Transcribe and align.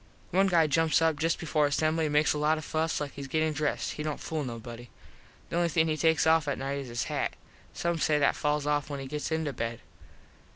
One 0.31 0.47
guy 0.47 0.65
jumps 0.65 0.99
up 0.99 1.17
just 1.17 1.37
before 1.37 1.67
assembly 1.67 2.07
and 2.07 2.13
makes 2.13 2.33
a 2.33 2.39
lot 2.39 2.57
of 2.57 2.65
fuss 2.65 2.99
like 2.99 3.13
hes 3.13 3.27
gettin 3.27 3.53
dressed. 3.53 3.91
He 3.93 4.01
dont 4.01 4.19
fool 4.19 4.43
nobody. 4.43 4.89
The 5.49 5.57
only 5.57 5.69
thing 5.69 5.87
he 5.87 5.95
takes 5.95 6.25
off 6.25 6.47
at 6.47 6.57
nite 6.57 6.79
is 6.79 6.87
his 6.87 7.03
hat. 7.03 7.35
Some 7.75 7.99
says 7.99 8.19
that 8.21 8.35
falls 8.35 8.65
off 8.65 8.89
when 8.89 8.99
he 8.99 9.05
gets 9.05 9.31
into 9.31 9.53
bed. 9.53 9.79